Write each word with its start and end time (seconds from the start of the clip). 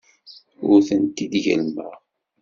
Ur 0.69 0.79
tent-id-gellmeɣ. 0.87 1.93